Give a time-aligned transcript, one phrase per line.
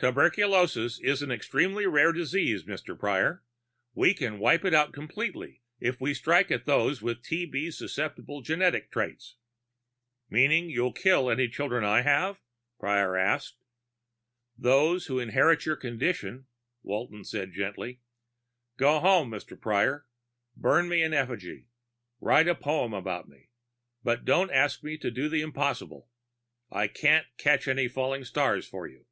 [0.00, 2.98] "Tuberculosis is an extremely rare disease, Mr.
[2.98, 3.44] Prior.
[3.92, 8.90] We can wipe it out completely if we strike at those with TB susceptible genetic
[8.90, 9.36] traits."
[10.30, 12.40] "Meaning you'll kill any children I have?"
[12.78, 13.62] Prior asked.
[14.56, 16.46] "Those who inherit your condition,"
[16.82, 18.00] Walton said gently.
[18.78, 19.60] "Go home, Mr.
[19.60, 20.06] Prior.
[20.56, 21.66] Burn me in effigy.
[22.22, 23.50] Write a poem about me.
[24.02, 26.08] But don't ask me to do the impossible.
[26.70, 29.04] I can't catch any falling stars for you."